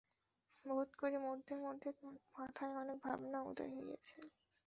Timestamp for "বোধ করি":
0.65-1.17